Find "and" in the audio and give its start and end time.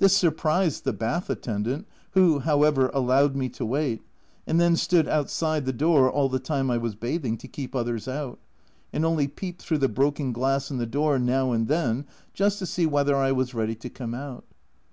4.44-4.60, 8.92-9.04, 11.52-11.68